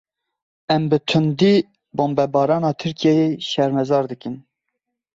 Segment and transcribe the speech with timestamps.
[0.75, 1.55] Em bi tundî
[1.97, 4.35] bombebarana Tirkiyeyê şermezar dikin.